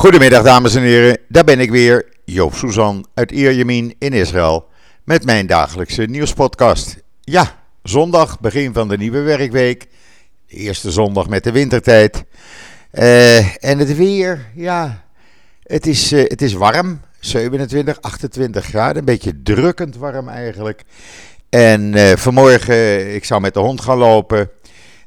Goedemiddag 0.00 0.42
dames 0.42 0.74
en 0.74 0.82
heren, 0.82 1.18
daar 1.28 1.44
ben 1.44 1.60
ik 1.60 1.70
weer, 1.70 2.06
Joop 2.24 2.54
Suzan 2.54 3.06
uit 3.14 3.30
Ierjemien 3.30 3.94
in 3.98 4.12
Israël 4.12 4.68
met 5.04 5.24
mijn 5.24 5.46
dagelijkse 5.46 6.02
nieuwspodcast. 6.02 6.96
Ja, 7.20 7.58
zondag, 7.82 8.40
begin 8.40 8.72
van 8.72 8.88
de 8.88 8.96
nieuwe 8.96 9.20
werkweek, 9.20 9.86
de 10.46 10.56
eerste 10.56 10.90
zondag 10.90 11.28
met 11.28 11.44
de 11.44 11.52
wintertijd. 11.52 12.24
Uh, 12.92 13.64
en 13.64 13.78
het 13.78 13.96
weer, 13.96 14.46
ja, 14.54 15.04
het 15.62 15.86
is, 15.86 16.12
uh, 16.12 16.22
het 16.28 16.42
is 16.42 16.52
warm, 16.52 17.00
27, 17.18 18.00
28 18.00 18.64
graden, 18.64 18.98
een 18.98 19.04
beetje 19.04 19.42
drukkend 19.42 19.96
warm 19.96 20.28
eigenlijk. 20.28 20.82
En 21.48 21.96
uh, 21.96 22.12
vanmorgen, 22.16 23.14
ik 23.14 23.24
zou 23.24 23.40
met 23.40 23.54
de 23.54 23.60
hond 23.60 23.80
gaan 23.80 23.98
lopen. 23.98 24.50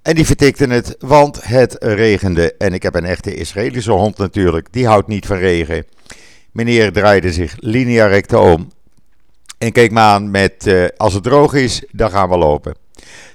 En 0.03 0.15
die 0.15 0.25
vertikte 0.25 0.67
het, 0.67 0.95
want 0.99 1.39
het 1.43 1.75
regende. 1.79 2.53
En 2.57 2.73
ik 2.73 2.83
heb 2.83 2.95
een 2.95 3.05
echte 3.05 3.35
Israëlische 3.35 3.91
hond 3.91 4.17
natuurlijk, 4.17 4.67
die 4.71 4.87
houdt 4.87 5.07
niet 5.07 5.25
van 5.25 5.37
regen. 5.37 5.85
Meneer 6.51 6.93
draaide 6.93 7.33
zich 7.33 7.55
linea 7.59 8.05
recta 8.05 8.37
om 8.37 8.71
en 9.57 9.71
keek 9.71 9.91
me 9.91 9.99
aan 9.99 10.31
met: 10.31 10.67
uh, 10.67 10.85
Als 10.97 11.13
het 11.13 11.23
droog 11.23 11.53
is, 11.53 11.83
dan 11.91 12.11
gaan 12.11 12.29
we 12.29 12.37
lopen. 12.37 12.75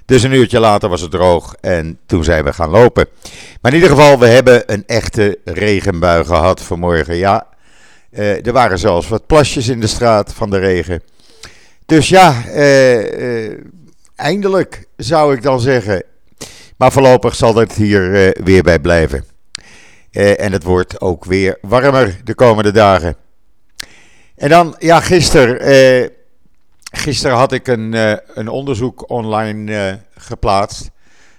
Dus 0.05 0.23
een 0.23 0.31
uurtje 0.31 0.59
later 0.59 0.89
was 0.89 1.01
het 1.01 1.11
droog 1.11 1.55
en 1.61 1.99
toen 2.05 2.23
zijn 2.23 2.43
we 2.43 2.53
gaan 2.53 2.69
lopen. 2.69 3.07
Maar 3.61 3.71
in 3.71 3.77
ieder 3.77 3.95
geval, 3.95 4.19
we 4.19 4.27
hebben 4.27 4.73
een 4.73 4.83
echte 4.85 5.39
regenbui 5.43 6.25
gehad 6.25 6.61
vanmorgen. 6.61 7.15
Ja, 7.15 7.47
uh, 8.11 8.45
er 8.45 8.53
waren 8.53 8.79
zelfs 8.79 9.07
wat 9.07 9.27
plasjes 9.27 9.67
in 9.67 9.79
de 9.79 9.87
straat 9.87 10.33
van 10.33 10.49
de 10.49 10.57
regen. 10.57 11.03
Dus 11.85 12.09
ja, 12.09 12.43
uh, 12.47 13.53
eindelijk 14.15 14.85
zou 14.97 15.35
ik 15.35 15.41
dan 15.41 15.59
zeggen. 15.59 16.03
Maar 16.79 16.91
voorlopig 16.91 17.35
zal 17.35 17.55
het 17.55 17.73
hier 17.73 18.01
uh, 18.01 18.43
weer 18.43 18.63
bij 18.63 18.79
blijven. 18.79 19.25
Uh, 20.11 20.39
en 20.39 20.51
het 20.51 20.63
wordt 20.63 21.01
ook 21.01 21.25
weer 21.25 21.57
warmer 21.61 22.21
de 22.23 22.35
komende 22.35 22.71
dagen. 22.71 23.15
En 24.35 24.49
dan, 24.49 24.75
ja, 24.77 24.99
gisteren. 24.99 25.69
Uh, 26.01 26.07
gisteren 26.91 27.37
had 27.37 27.51
ik 27.51 27.67
een, 27.67 27.93
een 28.39 28.47
onderzoek 28.47 29.09
online 29.09 29.99
geplaatst. 30.15 30.91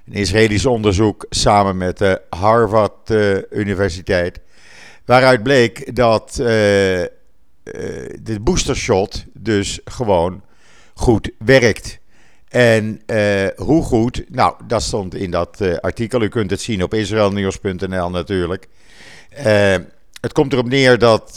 Een 0.07 0.13
Israëlisch 0.13 0.67
onderzoek 0.67 1.27
samen 1.31 1.77
met 1.77 1.99
de 1.99 2.23
Harvard 2.31 3.11
Universiteit. 3.51 4.41
Waaruit 5.05 5.43
bleek 5.43 5.95
dat 5.95 6.33
de 8.23 8.39
boostershot 8.41 9.25
dus 9.33 9.81
gewoon 9.85 10.43
goed 10.95 11.31
werkt. 11.39 12.00
En 12.51 13.01
uh, 13.07 13.47
hoe 13.57 13.83
goed, 13.83 14.25
nou, 14.29 14.55
dat 14.67 14.83
stond 14.83 15.15
in 15.15 15.31
dat 15.31 15.59
uh, 15.63 15.77
artikel. 15.77 16.23
U 16.23 16.29
kunt 16.29 16.51
het 16.51 16.61
zien 16.61 16.83
op 16.83 16.95
israelnieuws.nl 16.95 18.11
natuurlijk. 18.11 18.69
Uh, 19.39 19.75
het 20.21 20.33
komt 20.33 20.53
erop 20.53 20.69
neer 20.69 20.99
dat 20.99 21.35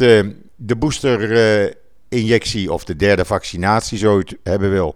de 0.55 0.75
boosterinjectie 0.78 2.72
of 2.72 2.83
de 2.83 2.95
derde 2.95 3.25
vaccinatie, 3.25 3.97
zo 3.97 4.17
het 4.17 4.36
hebben 4.44 4.72
wil, 4.72 4.95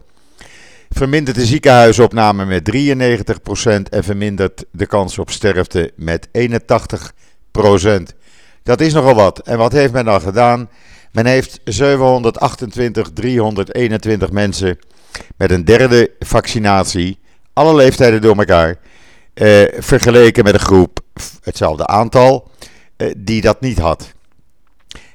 vermindert 0.89 1.37
de 1.37 1.45
ziekenhuisopname 1.45 2.45
met 2.45 2.71
93% 2.75 2.75
en 3.89 4.03
vermindert 4.03 4.65
de 4.71 4.85
kans 4.85 5.19
op 5.19 5.29
sterfte 5.29 5.91
met 5.95 6.27
81%. 6.27 6.31
Dat 8.63 8.81
is 8.81 8.93
nogal 8.93 9.15
wat. 9.15 9.39
En 9.39 9.57
wat 9.57 9.71
heeft 9.71 9.93
men 9.93 10.05
dan 10.05 10.21
gedaan? 10.21 10.69
Men 11.11 11.25
heeft 11.25 11.59
728, 11.63 13.09
321 13.13 14.31
mensen 14.31 14.79
met 15.37 15.51
een 15.51 15.65
derde 15.65 16.11
vaccinatie, 16.19 17.19
alle 17.53 17.75
leeftijden 17.75 18.21
door 18.21 18.37
elkaar, 18.37 18.75
eh, 19.33 19.63
vergeleken 19.77 20.43
met 20.43 20.53
een 20.53 20.59
groep, 20.59 20.99
hetzelfde 21.43 21.87
aantal, 21.87 22.51
eh, 22.95 23.11
die 23.17 23.41
dat 23.41 23.61
niet 23.61 23.79
had. 23.79 24.13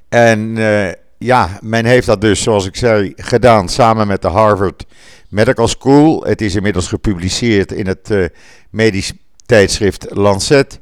En 0.09 0.59
eh, 0.59 0.93
ja, 1.19 1.59
men 1.61 1.85
heeft 1.85 2.07
dat 2.07 2.21
dus, 2.21 2.43
zoals 2.43 2.67
ik 2.67 2.77
zei, 2.77 3.13
gedaan 3.17 3.69
samen 3.69 4.07
met 4.07 4.23
de 4.23 4.29
Harvard 4.29 4.85
Medical 5.29 5.69
School. 5.69 6.25
Het 6.25 6.41
is 6.41 6.55
inmiddels 6.55 6.89
gepubliceerd 6.89 7.73
in 7.73 7.87
het 7.87 8.11
uh, 8.11 8.27
medisch 8.71 9.13
tijdschrift 9.47 10.07
Lancet. 10.11 10.81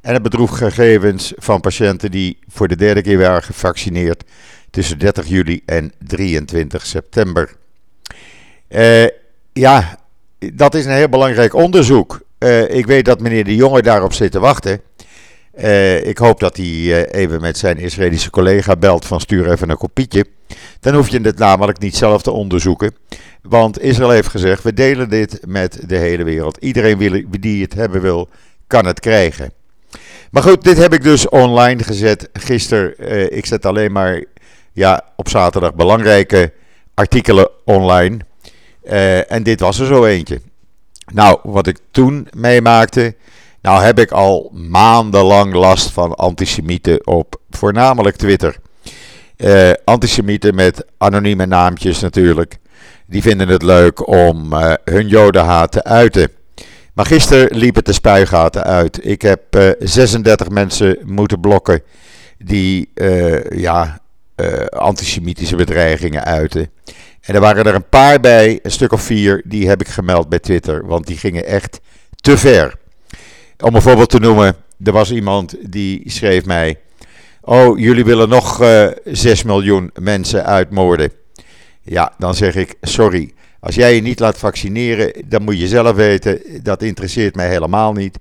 En 0.00 0.12
het 0.12 0.22
bedroeg 0.22 0.58
gegevens 0.58 1.32
van 1.36 1.60
patiënten 1.60 2.10
die 2.10 2.38
voor 2.48 2.68
de 2.68 2.76
derde 2.76 3.02
keer 3.02 3.18
waren 3.18 3.42
gevaccineerd 3.42 4.24
tussen 4.70 4.98
30 4.98 5.26
juli 5.26 5.62
en 5.66 5.92
23 5.98 6.86
september. 6.86 7.56
Uh, 8.68 9.06
ja, 9.52 9.98
dat 10.54 10.74
is 10.74 10.84
een 10.84 10.92
heel 10.92 11.08
belangrijk 11.08 11.54
onderzoek. 11.54 12.20
Uh, 12.38 12.74
ik 12.74 12.86
weet 12.86 13.04
dat 13.04 13.20
meneer 13.20 13.44
De 13.44 13.54
Jonge 13.54 13.82
daarop 13.82 14.12
zit 14.12 14.32
te 14.32 14.40
wachten. 14.40 14.80
Uh, 15.58 16.06
ik 16.06 16.18
hoop 16.18 16.40
dat 16.40 16.56
hij 16.56 17.10
even 17.10 17.40
met 17.40 17.58
zijn 17.58 17.78
Israëlische 17.78 18.30
collega 18.30 18.76
belt 18.76 19.04
van 19.04 19.20
stuur 19.20 19.50
even 19.50 19.70
een 19.70 19.76
kopietje. 19.76 20.26
Dan 20.80 20.94
hoef 20.94 21.08
je 21.08 21.20
het 21.20 21.38
namelijk 21.38 21.78
niet 21.78 21.96
zelf 21.96 22.22
te 22.22 22.30
onderzoeken. 22.30 22.94
Want 23.42 23.80
Israël 23.80 24.10
heeft 24.10 24.28
gezegd, 24.28 24.62
we 24.62 24.72
delen 24.72 25.08
dit 25.08 25.40
met 25.46 25.80
de 25.86 25.96
hele 25.96 26.24
wereld. 26.24 26.56
Iedereen 26.56 27.26
die 27.40 27.62
het 27.62 27.74
hebben 27.74 28.00
wil, 28.00 28.28
kan 28.66 28.86
het 28.86 29.00
krijgen. 29.00 29.52
Maar 30.30 30.42
goed, 30.42 30.64
dit 30.64 30.76
heb 30.76 30.92
ik 30.92 31.02
dus 31.02 31.28
online 31.28 31.82
gezet 31.82 32.28
gisteren. 32.32 33.36
ik 33.36 33.46
zet 33.46 33.66
alleen 33.66 33.92
maar 33.92 34.24
ja, 34.72 35.04
op 35.16 35.28
zaterdag 35.28 35.74
belangrijke 35.74 36.52
artikelen 36.94 37.50
online. 37.64 38.26
Uh, 38.88 39.32
en 39.32 39.42
dit 39.42 39.60
was 39.60 39.78
er 39.78 39.86
zo 39.86 40.04
eentje. 40.04 40.40
Nou, 41.12 41.38
wat 41.42 41.66
ik 41.66 41.78
toen 41.90 42.28
meemaakte. 42.36 43.16
Nou 43.62 43.82
heb 43.82 43.98
ik 43.98 44.10
al 44.10 44.50
maandenlang 44.54 45.54
last 45.54 45.90
van 45.90 46.14
antisemieten 46.14 47.06
op 47.06 47.40
voornamelijk 47.50 48.16
Twitter. 48.16 48.56
Uh, 49.36 49.70
antisemieten 49.84 50.54
met 50.54 50.84
anonieme 50.98 51.46
naampjes 51.46 52.00
natuurlijk. 52.00 52.58
Die 53.06 53.22
vinden 53.22 53.48
het 53.48 53.62
leuk 53.62 54.08
om 54.08 54.52
uh, 54.52 54.72
hun 54.84 55.08
jodenhaat 55.08 55.72
te 55.72 55.84
uiten. 55.84 56.30
Maar 56.94 57.06
gisteren 57.06 57.58
liep 57.58 57.74
het 57.74 57.86
de 57.86 57.92
spuigaten 57.92 58.64
uit. 58.64 59.06
Ik 59.06 59.22
heb 59.22 59.74
36 59.78 60.48
mensen 60.48 60.98
moeten 61.04 61.40
blokken 61.40 61.82
die 62.38 62.90
ja, 63.54 64.00
antisemitische 64.68 65.56
bedreigingen 65.56 66.24
uiten. 66.24 66.70
En 67.20 67.34
er 67.34 67.40
waren 67.40 67.64
er 67.64 67.74
een 67.74 67.88
paar 67.88 68.20
bij, 68.20 68.58
een 68.62 68.70
stuk 68.70 68.92
of 68.92 69.02
vier, 69.02 69.42
die 69.44 69.68
heb 69.68 69.80
ik 69.80 69.88
gemeld 69.88 70.28
bij 70.28 70.38
Twitter. 70.38 70.86
Want 70.86 71.06
die 71.06 71.16
gingen 71.16 71.46
echt 71.46 71.80
te 72.16 72.38
ver. 72.38 72.74
Om 73.58 73.74
een 73.74 73.82
voorbeeld 73.82 74.10
te 74.10 74.20
noemen, 74.20 74.56
er 74.84 74.92
was 74.92 75.10
iemand 75.10 75.56
die 75.72 76.10
schreef 76.10 76.44
mij: 76.44 76.78
Oh, 77.40 77.78
jullie 77.78 78.04
willen 78.04 78.28
nog 78.28 78.62
uh, 78.62 78.84
eh, 78.84 78.92
6 79.04 79.42
miljoen 79.42 79.90
mensen 80.00 80.44
uitmoorden. 80.44 81.12
Ja, 81.82 82.12
dan 82.18 82.34
zeg 82.34 82.54
ik: 82.54 82.74
Sorry. 82.80 83.32
Als 83.60 83.74
jij 83.74 83.94
je 83.94 84.00
niet 84.00 84.20
laat 84.20 84.38
vaccineren, 84.38 85.12
dan 85.26 85.42
moet 85.42 85.58
je 85.58 85.68
zelf 85.68 85.96
weten. 85.96 86.40
Dat 86.62 86.82
interesseert 86.82 87.34
mij 87.34 87.48
helemaal 87.48 87.92
niet. 87.92 88.18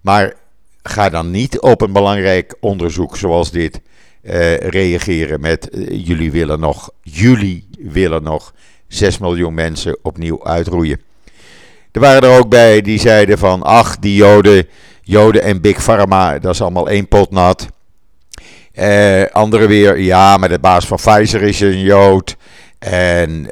Maar 0.00 0.34
ga 0.82 1.08
dan 1.08 1.30
niet 1.30 1.60
op 1.60 1.80
een 1.80 1.92
belangrijk 1.92 2.56
onderzoek 2.60 3.16
zoals 3.16 3.50
dit 3.50 3.80
uh, 4.24 4.56
reageren 4.56 5.40
met: 5.40 5.68
uh, 5.72 6.06
Jullie 6.06 6.32
willen 6.32 6.60
nog, 6.60 6.90
jullie 7.02 7.68
willen 7.78 8.22
nog 8.22 8.54
6 8.88 9.18
miljoen 9.18 9.54
mensen 9.54 9.98
opnieuw 10.02 10.46
uitroeien. 10.46 11.00
Er 11.92 12.00
waren 12.00 12.22
er 12.22 12.38
ook 12.38 12.48
bij 12.48 12.80
die 12.80 12.98
zeiden 12.98 13.38
van, 13.38 13.62
ach, 13.62 13.98
die 13.98 14.14
Joden, 14.14 14.66
Joden 15.02 15.42
en 15.42 15.60
Big 15.60 15.82
Pharma, 15.82 16.38
dat 16.38 16.54
is 16.54 16.60
allemaal 16.60 16.88
één 16.88 17.08
pot 17.08 17.30
nat. 17.30 17.68
Uh, 18.74 19.24
anderen 19.24 19.68
weer, 19.68 19.98
ja, 19.98 20.36
maar 20.36 20.48
de 20.48 20.58
baas 20.58 20.86
van 20.86 20.96
Pfizer 20.96 21.42
is 21.42 21.60
een 21.60 21.80
Jood. 21.80 22.36
En 22.78 23.46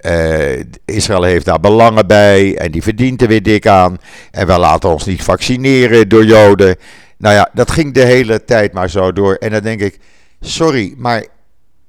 Israël 0.85 1.23
heeft 1.23 1.45
daar 1.45 1.61
belangen 1.61 2.07
bij. 2.07 2.59
En 2.59 2.71
die 2.71 2.83
verdient 2.83 3.23
er 3.23 3.29
weer 3.29 3.43
dik 3.43 3.67
aan. 3.67 3.99
En 4.31 4.47
we 4.47 4.59
laten 4.59 4.91
ons 4.91 5.05
niet 5.05 5.23
vaccineren 5.23 6.09
door 6.09 6.25
Joden. 6.25 6.77
Nou 7.17 7.35
ja, 7.35 7.51
dat 7.53 7.71
ging 7.71 7.95
de 7.95 8.05
hele 8.05 8.45
tijd 8.45 8.73
maar 8.73 8.91
zo 8.91 9.13
door. 9.13 9.35
En 9.35 9.51
dan 9.51 9.61
denk 9.61 9.81
ik, 9.81 9.99
sorry, 10.43 10.95
maar 10.97 11.27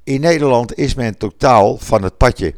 in 0.03 0.21
Nederland 0.21 0.77
is 0.77 0.94
men 0.94 1.17
totaal 1.17 1.77
van 1.77 2.03
het 2.03 2.17
padje. 2.17 2.53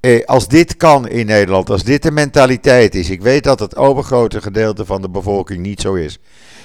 Eh, 0.00 0.24
als 0.24 0.48
dit 0.48 0.76
kan 0.76 1.08
in 1.08 1.26
Nederland, 1.26 1.70
als 1.70 1.84
dit 1.84 2.02
de 2.02 2.10
mentaliteit 2.10 2.94
is, 2.94 3.10
ik 3.10 3.22
weet 3.22 3.44
dat 3.44 3.60
het 3.60 3.76
overgrote 3.76 4.40
gedeelte 4.40 4.84
van 4.84 5.02
de 5.02 5.10
bevolking 5.10 5.60
niet 5.60 5.80
zo 5.80 5.94
is, 5.94 6.18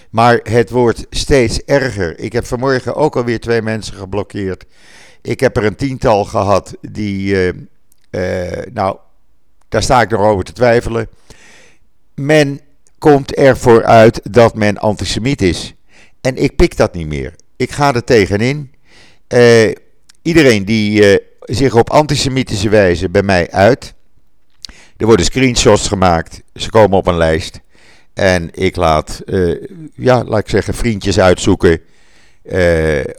maar 0.10 0.40
het 0.44 0.70
wordt 0.70 1.06
steeds 1.10 1.64
erger. 1.64 2.20
Ik 2.20 2.34
heb 2.34 2.46
vanmorgen 2.46 2.96
ook 2.96 3.16
alweer 3.16 3.40
twee 3.40 3.62
mensen 3.62 3.94
geblokkeerd. 3.94 4.66
Ik 5.22 5.40
heb 5.40 5.58
er 5.58 5.66
een 5.66 5.76
tiental 5.76 6.26
gehad 6.26 6.78
die, 6.82 7.34
uh, 7.34 7.54
uh, 8.12 8.66
nou, 8.74 8.98
daar 9.70 9.84
sta 9.84 10.02
ik 10.02 10.10
nog 10.10 10.22
over 10.22 10.44
te 10.44 10.54
twijfelen. 10.54 11.08
Men 12.16 12.62
komt 12.98 13.34
ervoor 13.34 13.84
uit 13.84 14.34
dat 14.34 14.56
men 14.56 14.78
antisemiet 14.78 15.42
is. 15.42 15.74
En 16.22 16.36
ik 16.36 16.56
pik 16.56 16.78
dat 16.78 16.94
niet 16.94 17.08
meer. 17.08 17.36
Ik 17.60 17.72
ga 17.72 17.94
er 17.94 18.04
tegenin. 18.04 18.72
Uh, 19.34 19.72
iedereen 20.22 20.66
die 20.66 21.02
uh, 21.02 21.18
zich 21.40 21.76
op 21.76 21.90
antisemitische 21.90 22.70
wijze 22.70 23.10
bij 23.10 23.24
mij 23.24 23.52
uit. 23.52 23.94
Er 24.98 25.06
worden 25.06 25.26
screenshots 25.26 25.88
gemaakt. 25.88 26.42
Ze 26.56 26.70
komen 26.70 26.98
op 26.98 27.08
een 27.08 27.18
lijst. 27.18 27.60
En 28.14 28.50
ik 28.54 28.76
laat, 28.76 29.22
uh, 29.26 29.66
ja, 29.96 30.24
laat 30.24 30.40
ik 30.40 30.50
zeggen, 30.50 30.74
vriendjes 30.74 31.20
uitzoeken. 31.20 31.82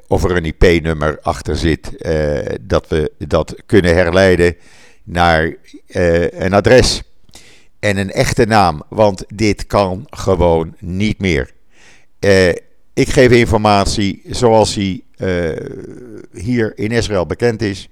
of 0.07 0.25
er 0.25 0.37
een 0.37 0.45
IP-nummer 0.45 1.19
achter 1.23 1.57
zit, 1.57 1.91
dat 2.61 2.89
we 2.89 3.13
dat 3.19 3.55
kunnen 3.67 3.95
herleiden 3.95 4.57
naar 5.05 5.55
een 6.31 6.53
adres 6.53 7.03
en 7.79 7.97
een 7.97 8.11
echte 8.11 8.45
naam, 8.45 8.83
want 8.89 9.25
dit 9.35 9.67
kan 9.67 10.07
gewoon 10.11 10.75
niet 10.79 11.19
meer. 11.19 11.51
Ik 13.01 13.09
geef 13.09 13.31
informatie 13.31 14.23
zoals 14.27 14.75
die 14.75 15.05
hier 16.33 16.79
in 16.79 16.91
Israël 16.91 17.27
bekend 17.27 17.63
is. 17.63 17.89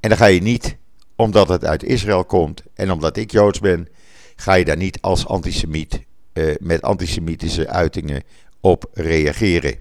En 0.00 0.08
dan 0.08 0.18
ga 0.18 0.26
je 0.26 0.42
niet, 0.42 0.76
omdat 1.16 1.48
het 1.48 1.64
uit 1.64 1.82
Israël 1.82 2.24
komt 2.24 2.62
en 2.74 2.90
omdat 2.90 3.16
ik 3.16 3.30
Joods 3.30 3.60
ben, 3.60 3.88
ga 4.36 4.54
je 4.54 4.64
daar 4.64 4.76
niet 4.76 4.98
als 5.00 5.26
antisemiet 5.26 6.00
uh, 6.32 6.54
met 6.58 6.82
antisemitische 6.82 7.68
uitingen 7.68 8.22
op 8.60 8.90
reageren. 8.92 9.78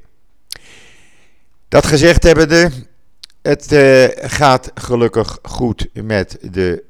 Dat 1.68 1.86
gezegd 1.86 2.24
hebbende, 2.24 2.72
het 3.42 3.72
uh, 3.72 4.06
gaat 4.16 4.72
gelukkig 4.74 5.40
goed 5.42 5.90
met 5.94 6.38
de 6.42 6.84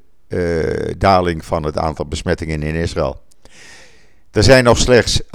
daling 0.98 1.44
van 1.44 1.62
het 1.62 1.78
aantal 1.78 2.06
besmettingen 2.06 2.62
in 2.62 2.74
Israël. 2.74 3.24
Er 4.36 4.42
zijn 4.42 4.64
nog 4.64 4.78
slechts 4.78 5.22
8.526 5.22 5.28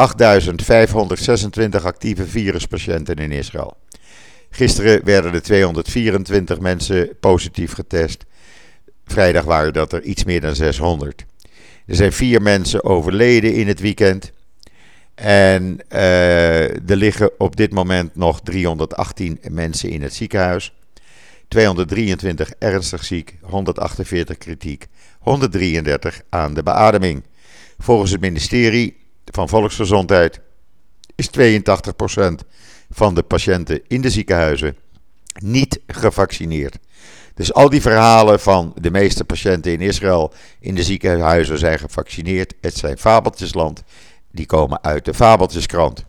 actieve 1.84 2.26
viruspatiënten 2.26 3.16
in 3.16 3.32
Israël. 3.32 3.78
Gisteren 4.50 5.06
werden 5.06 5.34
er 5.34 5.42
224 5.42 6.60
mensen 6.60 7.10
positief 7.20 7.74
getest. 7.74 8.26
Vrijdag 9.06 9.44
waren 9.44 9.74
dat 9.74 9.94
er 9.94 10.02
iets 10.02 10.24
meer 10.24 10.42
dan 10.42 10.56
600. 10.56 11.26
Er 11.86 11.96
zijn 11.96 12.12
vier 12.14 12.42
mensen 12.42 12.84
overleden 12.84 13.54
in 13.54 13.68
het 13.68 13.80
weekend. 13.80 14.32
En 15.16 15.80
uh, 15.90 16.90
er 16.90 16.96
liggen 16.96 17.40
op 17.40 17.56
dit 17.56 17.72
moment 17.72 18.16
nog 18.16 18.42
318 18.42 19.40
mensen 19.50 19.90
in 19.90 20.02
het 20.02 20.14
ziekenhuis. 20.14 20.74
223 21.48 22.52
ernstig 22.60 23.04
ziek, 23.04 23.38
148 23.42 24.38
kritiek, 24.38 24.88
133 25.20 26.22
aan 26.30 26.54
de 26.54 26.64
beademing. 26.64 27.24
Volgens 27.82 28.12
het 28.12 28.22
ministerie 28.22 28.98
van 29.26 29.50
Volksgezondheid 29.50 30.40
is 31.16 31.30
82% 31.30 31.32
van 32.90 33.16
de 33.16 33.24
patiënten 33.24 33.82
in 33.88 34.02
de 34.02 34.10
ziekenhuizen 34.10 34.76
niet 35.40 35.80
gevaccineerd. 35.88 36.78
Dus 37.36 37.54
al 37.54 37.70
die 37.70 37.82
verhalen 37.82 38.40
van 38.40 38.74
de 38.82 38.92
meeste 38.92 39.24
patiënten 39.24 39.72
in 39.72 39.82
Israël 39.82 40.34
in 40.60 40.76
de 40.76 40.84
ziekenhuizen 40.84 41.58
zijn 41.58 41.80
gevaccineerd. 41.80 42.54
Het 42.62 42.78
zijn 42.78 42.98
fabeltjesland. 42.98 43.84
Die 44.32 44.46
komen 44.46 44.84
uit 44.84 45.06
de 45.06 45.14
fabeltjeskrant. 45.14 46.06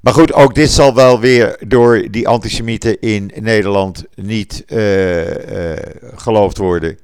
Maar 0.00 0.14
goed, 0.14 0.32
ook 0.32 0.54
dit 0.54 0.70
zal 0.70 0.94
wel 0.94 1.20
weer 1.20 1.56
door 1.66 2.10
die 2.10 2.28
antisemieten 2.28 3.00
in 3.00 3.32
Nederland 3.40 4.04
niet 4.14 4.64
uh, 4.66 5.70
uh, 5.70 5.76
geloofd 6.14 6.58
worden. 6.58 6.98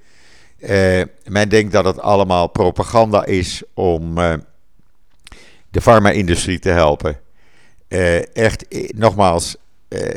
Uh, 0.58 1.02
men 1.24 1.48
denkt 1.48 1.72
dat 1.72 1.84
het 1.84 2.00
allemaal 2.00 2.46
propaganda 2.46 3.24
is 3.24 3.62
om 3.74 4.14
de 5.70 5.80
farma-industrie 5.80 6.58
te 6.58 6.70
helpen. 6.70 7.20
echt, 8.32 8.64
nogmaals, 8.94 9.56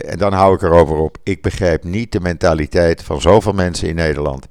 en 0.06 0.18
dan 0.18 0.34
hou 0.34 0.56
ik 0.56 0.62
erover 0.62 0.96
op. 0.98 1.18
Ik 1.24 1.42
begrijp 1.42 1.84
niet 1.84 2.12
de 2.12 2.20
mentaliteit 2.20 3.04
van 3.04 3.22
zoveel 3.22 3.54
mensen 3.54 3.88
in 3.88 3.96
Nederland. 3.96 4.48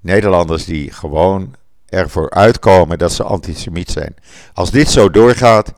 Nederlanders 0.00 0.64
die 0.64 0.92
gewoon 0.92 1.54
ervoor 1.88 2.30
uitkomen 2.30 2.98
dat 2.98 3.12
ze 3.12 3.22
antisemiet 3.22 3.90
zijn. 3.90 4.14
Als 4.54 4.70
dit 4.70 4.90
zo 4.90 5.10
doorgaat, 5.10 5.72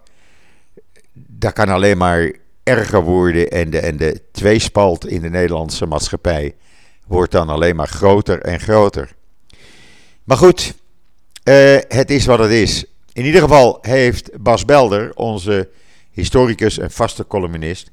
dat 1.13 1.53
kan 1.53 1.69
alleen 1.69 1.99
maar 1.99 2.33
erger 2.63 3.03
worden. 3.03 3.51
En 3.51 3.71
de, 3.71 3.79
en 3.79 3.97
de 3.97 4.23
tweespalt 4.33 5.07
in 5.07 5.21
de 5.21 5.31
Nederlandse 5.31 5.87
maatschappij 5.87 6.55
wordt 7.07 7.33
dan 7.33 7.49
alleen 7.49 7.77
maar 7.77 7.89
groter 7.89 8.41
en 8.41 8.61
groter. 8.61 9.19
Maar 10.25 10.37
goed, 10.37 10.75
uh, 11.45 11.79
het 11.89 12.11
is 12.11 12.27
wat 12.27 12.39
het 12.39 12.51
is. 12.51 12.85
In 13.13 13.25
ieder 13.25 13.41
geval 13.41 13.79
heeft 13.81 14.43
Bas 14.43 14.65
Belder, 14.65 15.15
onze 15.15 15.69
historicus 16.11 16.79
en 16.79 16.91
vaste 16.91 17.27
columnist, 17.27 17.91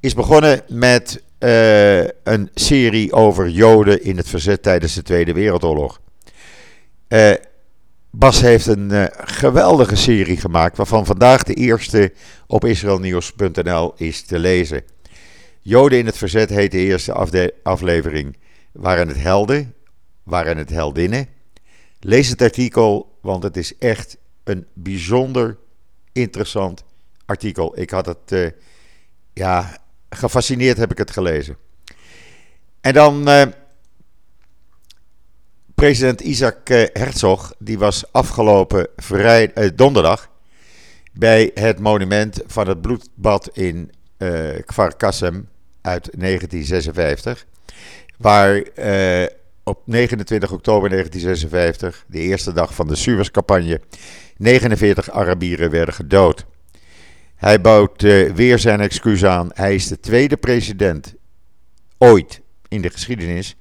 is 0.00 0.14
begonnen 0.14 0.62
met 0.68 1.22
uh, 1.38 2.00
een 2.02 2.50
serie 2.54 3.12
over 3.12 3.48
Joden 3.48 4.02
in 4.02 4.16
het 4.16 4.28
verzet 4.28 4.62
tijdens 4.62 4.94
de 4.94 5.02
Tweede 5.02 5.32
Wereldoorlog. 5.32 6.00
Uh, 7.08 7.32
Bas 8.10 8.40
heeft 8.40 8.66
een 8.66 9.10
geweldige 9.16 9.96
serie 9.96 10.36
gemaakt, 10.36 10.76
waarvan 10.76 11.06
vandaag 11.06 11.42
de 11.42 11.54
eerste 11.54 12.12
op 12.46 12.64
israelnieuws.nl 12.64 13.92
is 13.96 14.22
te 14.22 14.38
lezen. 14.38 14.82
Joden 15.60 15.98
in 15.98 16.06
het 16.06 16.16
verzet 16.18 16.50
heet 16.50 16.70
de 16.70 16.78
eerste 16.78 17.12
aflevering. 17.62 18.36
Waren 18.72 19.08
het 19.08 19.20
helden? 19.20 19.74
Waren 20.22 20.56
het 20.56 20.70
heldinnen? 20.70 21.35
Lees 22.00 22.28
het 22.28 22.42
artikel, 22.42 23.18
want 23.20 23.42
het 23.42 23.56
is 23.56 23.78
echt 23.78 24.16
een 24.44 24.66
bijzonder 24.72 25.58
interessant 26.12 26.84
artikel. 27.26 27.78
Ik 27.78 27.90
had 27.90 28.06
het, 28.06 28.54
ja, 29.32 29.78
gefascineerd 30.10 30.76
heb 30.76 30.90
ik 30.90 30.98
het 30.98 31.10
gelezen. 31.10 31.56
En 32.80 32.92
dan 32.92 33.28
uh, 33.28 33.42
president 35.74 36.20
Isaac 36.20 36.68
eh, 36.68 36.84
Herzog, 36.92 37.54
die 37.58 37.78
was 37.78 38.12
afgelopen 38.12 38.88
vrij, 38.96 39.72
donderdag 39.74 40.30
bij 41.12 41.50
het 41.54 41.78
monument 41.78 42.42
van 42.46 42.68
het 42.68 42.80
bloedbad 42.80 43.48
in 43.52 43.92
uh, 44.18 44.58
Kfar 44.66 44.96
Kassem 44.96 45.48
uit 45.80 46.10
1956. 46.18 47.46
Waar 48.18 48.62
op 49.68 49.82
29 49.84 50.52
oktober 50.52 50.88
1956, 50.90 52.04
de 52.08 52.18
eerste 52.18 52.52
dag 52.52 52.74
van 52.74 52.88
de 52.88 52.94
Suez-campagne, 52.94 53.80
49 54.36 55.10
Arabieren 55.10 55.70
werden 55.70 55.94
gedood. 55.94 56.46
Hij 57.36 57.60
bouwt 57.60 58.02
uh, 58.02 58.32
weer 58.32 58.58
zijn 58.58 58.80
excuus 58.80 59.24
aan. 59.24 59.50
Hij 59.54 59.74
is 59.74 59.88
de 59.88 60.00
tweede 60.00 60.36
president 60.36 61.14
ooit 61.98 62.40
in 62.68 62.82
de 62.82 62.90
geschiedenis 62.90 63.56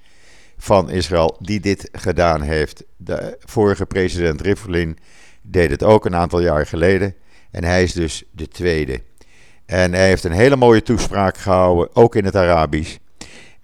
van 0.57 0.89
Israël 0.89 1.37
die 1.39 1.59
dit 1.59 1.89
gedaan 1.91 2.41
heeft. 2.41 2.83
De 2.97 3.37
vorige 3.39 3.85
president 3.85 4.41
Rivlin 4.41 4.97
deed 5.41 5.71
het 5.71 5.83
ook 5.83 6.05
een 6.05 6.15
aantal 6.15 6.39
jaar 6.39 6.65
geleden. 6.65 7.15
En 7.51 7.63
hij 7.63 7.83
is 7.83 7.93
dus 7.93 8.23
de 8.31 8.47
tweede. 8.47 9.01
En 9.65 9.93
hij 9.93 10.07
heeft 10.07 10.23
een 10.23 10.31
hele 10.31 10.55
mooie 10.55 10.81
toespraak 10.81 11.37
gehouden, 11.37 11.95
ook 11.95 12.15
in 12.15 12.25
het 12.25 12.35
Arabisch. 12.35 12.97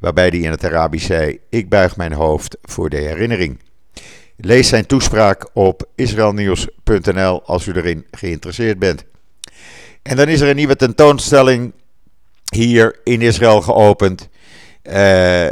Waarbij 0.01 0.27
hij 0.27 0.39
in 0.39 0.51
het 0.51 0.63
Arabisch 0.63 1.05
zei: 1.05 1.39
Ik 1.50 1.70
buig 1.70 1.98
mijn 1.98 2.13
hoofd 2.13 2.58
voor 2.62 2.89
de 2.89 2.98
herinnering. 2.98 3.60
Lees 4.38 4.67
zijn 4.67 4.86
toespraak 4.86 5.50
op 5.53 5.89
israelnieuws.nl 5.96 7.43
als 7.43 7.65
u 7.65 7.72
erin 7.72 8.05
geïnteresseerd 8.12 8.79
bent. 8.79 9.03
En 10.01 10.15
dan 10.15 10.27
is 10.27 10.41
er 10.41 10.50
een 10.50 10.55
nieuwe 10.55 10.75
tentoonstelling 10.75 11.74
hier 12.55 13.00
in 13.03 13.22
Israël 13.22 13.62
geopend. 13.62 14.29
Uh, 14.84 15.50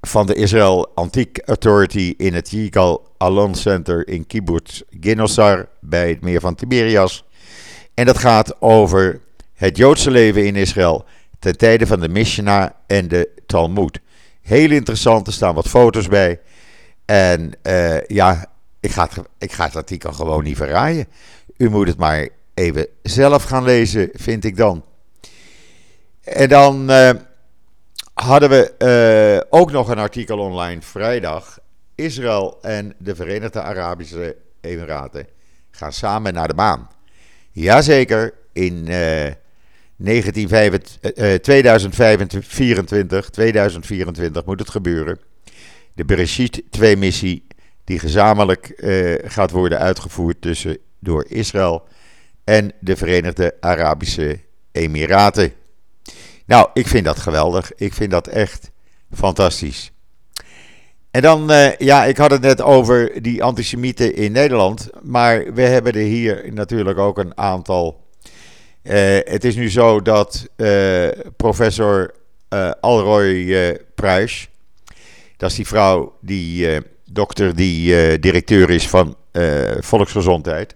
van 0.00 0.26
de 0.26 0.34
Israel 0.34 0.94
Antique 0.94 1.44
Authority 1.44 2.14
in 2.16 2.34
het 2.34 2.50
Yigal 2.50 3.14
Alon 3.16 3.54
Center 3.54 4.08
in 4.08 4.26
Kibbutz 4.26 4.80
Ginosar 5.00 5.68
bij 5.80 6.08
het 6.08 6.20
meer 6.20 6.40
van 6.40 6.54
Tiberias. 6.54 7.24
En 7.94 8.06
dat 8.06 8.18
gaat 8.18 8.60
over 8.60 9.20
het 9.54 9.76
Joodse 9.76 10.10
leven 10.10 10.46
in 10.46 10.56
Israël 10.56 11.04
ten 11.42 11.56
tijde 11.56 11.86
van 11.86 12.00
de 12.00 12.08
Mishnah 12.08 12.70
en 12.86 13.08
de 13.08 13.28
Talmud. 13.46 14.00
Heel 14.40 14.70
interessant, 14.70 15.26
er 15.26 15.32
staan 15.32 15.54
wat 15.54 15.68
foto's 15.68 16.08
bij. 16.08 16.40
En 17.04 17.52
uh, 17.62 18.00
ja, 18.06 18.46
ik 18.80 18.90
ga, 18.90 19.08
het, 19.10 19.26
ik 19.38 19.52
ga 19.52 19.64
het 19.64 19.76
artikel 19.76 20.12
gewoon 20.12 20.44
niet 20.44 20.56
verraaien. 20.56 21.06
U 21.56 21.70
moet 21.70 21.88
het 21.88 21.96
maar 21.96 22.28
even 22.54 22.86
zelf 23.02 23.42
gaan 23.42 23.64
lezen, 23.64 24.08
vind 24.12 24.44
ik 24.44 24.56
dan. 24.56 24.84
En 26.20 26.48
dan 26.48 26.90
uh, 26.90 27.10
hadden 28.14 28.48
we 28.48 28.72
uh, 29.50 29.58
ook 29.60 29.70
nog 29.70 29.88
een 29.88 29.98
artikel 29.98 30.38
online 30.38 30.82
vrijdag. 30.82 31.58
Israël 31.94 32.58
en 32.60 32.94
de 32.98 33.14
Verenigde 33.14 33.60
Arabische 33.60 34.36
Emiraten 34.60 35.26
gaan 35.70 35.92
samen 35.92 36.34
naar 36.34 36.48
de 36.48 36.54
maan. 36.54 36.88
Jazeker, 37.50 38.34
in 38.52 38.86
uh, 40.04 41.34
2024, 41.34 43.30
2024 43.30 44.44
moet 44.44 44.58
het 44.58 44.70
gebeuren. 44.70 45.18
De 45.94 46.04
Bereshit 46.04 46.62
2-missie 46.78 47.46
die 47.84 47.98
gezamenlijk 47.98 48.72
uh, 48.76 49.14
gaat 49.24 49.50
worden 49.50 49.78
uitgevoerd 49.78 50.40
tussen, 50.40 50.78
door 51.00 51.24
Israël 51.28 51.82
en 52.44 52.72
de 52.80 52.96
Verenigde 52.96 53.56
Arabische 53.60 54.38
Emiraten. 54.72 55.52
Nou, 56.46 56.68
ik 56.74 56.86
vind 56.88 57.04
dat 57.04 57.18
geweldig. 57.18 57.74
Ik 57.74 57.92
vind 57.92 58.10
dat 58.10 58.26
echt 58.26 58.70
fantastisch. 59.10 59.92
En 61.10 61.22
dan, 61.22 61.50
ja, 61.78 62.04
ik 62.04 62.16
had 62.16 62.30
het 62.30 62.40
net 62.40 62.62
over 62.62 63.22
die 63.22 63.42
antisemieten 63.42 64.14
in 64.14 64.32
Nederland. 64.32 64.90
Maar 65.02 65.54
we 65.54 65.62
hebben 65.62 65.92
er 65.92 66.00
hier 66.00 66.52
natuurlijk 66.52 66.98
ook 66.98 67.18
een 67.18 67.38
aantal 67.38 68.01
het 69.24 69.44
is 69.44 69.54
nu 69.54 69.70
zo 69.70 70.02
dat 70.02 70.48
professor 71.36 72.14
Alroy 72.80 73.78
Pruis, 73.94 74.48
dat 75.36 75.50
is 75.50 75.56
die 75.56 75.66
vrouw, 75.66 76.16
die 76.20 76.80
dokter 77.04 77.56
die 77.56 78.18
directeur 78.18 78.70
is 78.70 78.88
van 78.88 79.16
Volksgezondheid 79.80 80.74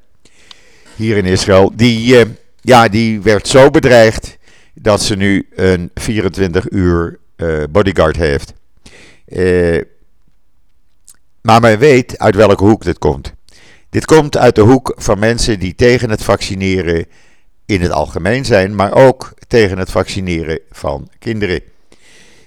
hier 0.96 1.16
in 1.16 1.24
Israël, 1.24 1.72
die, 1.74 2.24
ja, 2.60 2.88
die 2.88 3.20
werd 3.20 3.48
zo 3.48 3.70
bedreigd 3.70 4.38
dat 4.74 5.02
ze 5.02 5.16
nu 5.16 5.48
een 5.54 5.90
24 5.94 6.70
uur 6.70 7.18
bodyguard 7.70 8.16
heeft. 8.16 8.52
Maar 11.40 11.60
men 11.60 11.78
weet 11.78 12.18
uit 12.18 12.34
welke 12.34 12.64
hoek 12.64 12.84
dit 12.84 12.98
komt. 12.98 13.34
Dit 13.90 14.04
komt 14.04 14.36
uit 14.36 14.54
de 14.54 14.60
hoek 14.60 14.94
van 14.96 15.18
mensen 15.18 15.58
die 15.58 15.74
tegen 15.74 16.10
het 16.10 16.22
vaccineren 16.22 17.06
in 17.66 17.80
het 17.80 17.90
algemeen 17.90 18.44
zijn, 18.44 18.74
maar 18.74 18.92
ook 18.92 19.34
tegen 19.48 19.78
het 19.78 19.90
vaccineren 19.90 20.60
van 20.70 21.08
kinderen. 21.18 21.60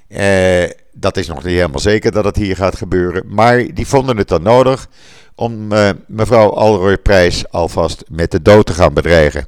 Eh, 0.08 0.70
dat 0.92 1.18
is 1.18 1.28
nog 1.28 1.44
niet 1.44 1.54
helemaal 1.54 1.80
zeker 1.80 2.12
dat 2.12 2.26
het 2.26 2.36
hier 2.36 2.56
gaat 2.56 2.78
gebeuren, 2.78 3.24
maar 3.28 3.74
die 3.74 3.88
vonden 3.88 4.18
het 4.18 4.28
dan 4.28 4.44
nodig 4.44 4.88
om 5.36 5.72
uh, 5.72 5.90
mevrouw 6.08 6.50
Alroy 6.50 6.98
Prijs 6.98 7.52
alvast 7.52 8.04
met 8.10 8.32
de 8.32 8.42
dood 8.42 8.66
te 8.66 8.74
gaan 8.74 8.94
bedreigen. 8.94 9.48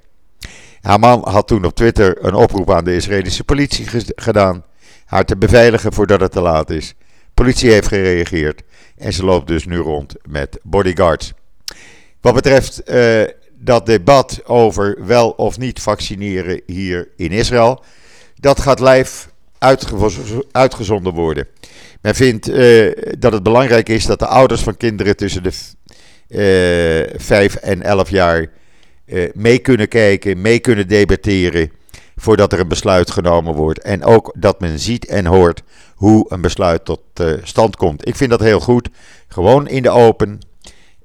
Haar 0.81 0.99
man 0.99 1.29
had 1.29 1.47
toen 1.47 1.65
op 1.65 1.75
Twitter 1.75 2.25
een 2.25 2.33
oproep 2.33 2.71
aan 2.71 2.83
de 2.83 2.95
Israëlische 2.95 3.43
politie 3.43 3.87
gedaan, 4.15 4.63
haar 5.05 5.25
te 5.25 5.37
beveiligen 5.37 5.93
voordat 5.93 6.19
het 6.19 6.31
te 6.31 6.41
laat 6.41 6.69
is. 6.69 6.93
Politie 7.33 7.71
heeft 7.71 7.87
gereageerd 7.87 8.61
en 8.97 9.13
ze 9.13 9.25
loopt 9.25 9.47
dus 9.47 9.65
nu 9.65 9.77
rond 9.77 10.15
met 10.25 10.59
bodyguards. 10.63 11.33
Wat 12.21 12.33
betreft 12.33 12.89
uh, 12.89 13.23
dat 13.63 13.85
debat 13.85 14.41
over 14.45 15.05
wel 15.05 15.29
of 15.29 15.57
niet 15.57 15.81
vaccineren 15.81 16.61
hier 16.65 17.09
in 17.15 17.31
Israël, 17.31 17.83
dat 18.35 18.59
gaat 18.59 18.79
live 18.79 19.27
uitgezonden 20.51 21.13
worden. 21.13 21.47
Men 22.01 22.15
vindt 22.15 22.49
uh, 22.49 22.91
dat 23.19 23.33
het 23.33 23.43
belangrijk 23.43 23.89
is 23.89 24.05
dat 24.05 24.19
de 24.19 24.27
ouders 24.27 24.61
van 24.61 24.77
kinderen 24.77 25.15
tussen 25.15 25.43
de 25.43 25.51
uh, 26.29 27.01
eh, 27.01 27.19
5 27.19 27.55
en 27.55 27.81
11 27.81 28.09
jaar 28.09 28.47
mee 29.33 29.59
kunnen 29.59 29.87
kijken, 29.87 30.41
mee 30.41 30.59
kunnen 30.59 30.87
debatteren 30.87 31.71
voordat 32.15 32.53
er 32.53 32.59
een 32.59 32.67
besluit 32.67 33.11
genomen 33.11 33.53
wordt. 33.53 33.79
En 33.79 34.03
ook 34.03 34.35
dat 34.37 34.59
men 34.59 34.79
ziet 34.79 35.05
en 35.05 35.25
hoort 35.25 35.63
hoe 35.95 36.25
een 36.29 36.41
besluit 36.41 36.85
tot 36.85 37.01
stand 37.43 37.75
komt. 37.75 38.07
Ik 38.07 38.15
vind 38.15 38.29
dat 38.29 38.39
heel 38.39 38.59
goed. 38.59 38.89
Gewoon 39.27 39.67
in 39.67 39.83
de 39.83 39.89
open, 39.89 40.39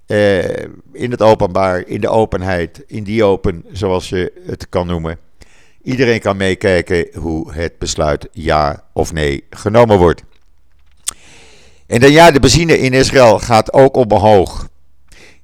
uh, 0.07 0.45
in 0.93 1.11
het 1.11 1.23
openbaar, 1.23 1.87
in 1.87 2.01
de 2.01 2.09
openheid, 2.09 2.85
in 2.87 3.05
die 3.05 3.25
open, 3.25 3.65
zoals 3.73 4.09
je 4.09 4.33
het 4.47 4.69
kan 4.69 4.87
noemen. 4.87 5.19
Iedereen 5.83 6.21
kan 6.21 6.37
meekijken 6.37 7.09
hoe 7.15 7.53
het 7.53 7.79
besluit 7.79 8.29
ja 8.33 8.85
of 8.93 9.13
nee 9.13 9.45
genomen 9.51 9.99
wordt. 9.99 10.23
En 11.87 12.01
dan 12.01 12.13
ja, 12.13 12.31
de 12.31 12.41
benzine 12.41 12.79
in 12.79 12.93
Israël 12.93 13.39
gaat 13.39 13.73
ook 13.73 13.97
omhoog. 13.97 14.69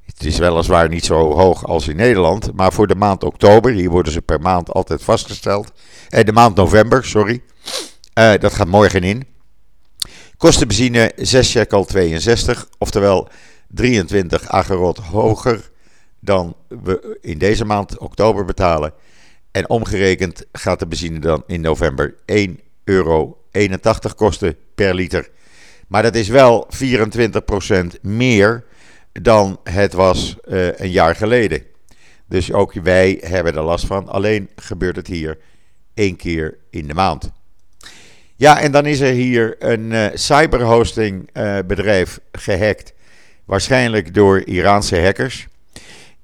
Het 0.04 0.24
is 0.24 0.38
weliswaar 0.38 0.88
niet 0.88 1.04
zo 1.04 1.32
hoog 1.32 1.66
als 1.66 1.88
in 1.88 1.96
Nederland, 1.96 2.52
maar 2.54 2.72
voor 2.72 2.86
de 2.86 2.94
maand 2.94 3.24
oktober, 3.24 3.72
hier 3.72 3.90
worden 3.90 4.12
ze 4.12 4.22
per 4.22 4.40
maand 4.40 4.72
altijd 4.72 5.02
vastgesteld. 5.02 5.72
Eh, 6.08 6.24
de 6.24 6.32
maand 6.32 6.56
november, 6.56 7.04
sorry. 7.04 7.42
Uh, 8.18 8.32
dat 8.38 8.52
gaat 8.52 8.66
morgen 8.66 9.02
in. 9.02 9.26
Kost 10.36 10.58
de 10.58 10.66
benzine 10.66 11.12
6 11.16 11.50
shekel 11.50 11.84
62, 11.84 12.68
oftewel 12.78 13.28
23 13.74 14.48
agerot 14.48 14.98
hoger 14.98 15.70
dan 16.20 16.56
we 16.68 17.18
in 17.20 17.38
deze 17.38 17.64
maand 17.64 17.98
oktober 17.98 18.44
betalen. 18.44 18.92
En 19.50 19.68
omgerekend 19.68 20.44
gaat 20.52 20.78
de 20.78 20.86
benzine 20.86 21.18
dan 21.18 21.42
in 21.46 21.60
november 21.60 22.14
1,81 22.32 22.54
euro 22.84 23.38
kosten 24.16 24.56
per 24.74 24.94
liter. 24.94 25.30
Maar 25.88 26.02
dat 26.02 26.14
is 26.14 26.28
wel 26.28 26.68
24% 27.96 28.00
meer 28.00 28.64
dan 29.12 29.60
het 29.64 29.92
was 29.92 30.36
uh, 30.48 30.78
een 30.78 30.90
jaar 30.90 31.16
geleden. 31.16 31.62
Dus 32.26 32.52
ook 32.52 32.72
wij 32.72 33.18
hebben 33.24 33.54
er 33.56 33.62
last 33.62 33.86
van. 33.86 34.08
Alleen 34.08 34.48
gebeurt 34.56 34.96
het 34.96 35.06
hier 35.06 35.38
één 35.94 36.16
keer 36.16 36.58
in 36.70 36.86
de 36.86 36.94
maand. 36.94 37.30
Ja, 38.36 38.60
en 38.60 38.72
dan 38.72 38.86
is 38.86 39.00
er 39.00 39.12
hier 39.12 39.56
een 39.58 39.90
uh, 39.90 40.06
cyberhosting 40.14 41.30
uh, 41.32 41.58
bedrijf 41.66 42.20
gehackt. 42.32 42.92
Waarschijnlijk 43.44 44.14
door 44.14 44.40
Iraanse 44.40 45.00
hackers. 45.00 45.46